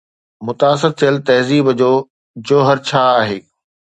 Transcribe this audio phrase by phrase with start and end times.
[0.45, 1.91] متاثر ٿيل تهذيب جو
[2.47, 3.39] جوهر ڇا آهي؟